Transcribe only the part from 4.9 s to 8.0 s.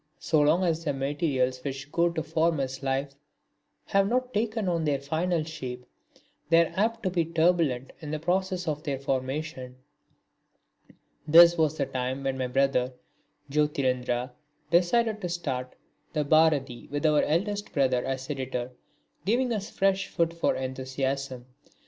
final shape they are apt to be turbulent